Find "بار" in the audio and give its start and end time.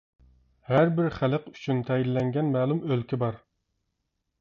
3.27-3.43